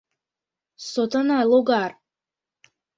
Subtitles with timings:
[0.91, 1.91] —Сотана логар!